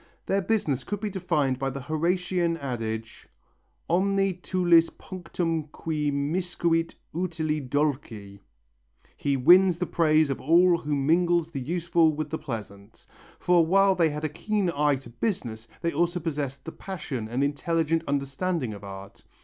[0.25, 3.27] Their business could be defined by the Horatian adage,
[3.87, 8.39] Omne tulit punctum qui miscuit utile dulci
[9.15, 13.05] (he wins the praise of all who mingles the useful with the pleasant),
[13.37, 17.43] for while they had a keen eye to business, they also possessed the passion and
[17.43, 19.23] intelligent understanding of art.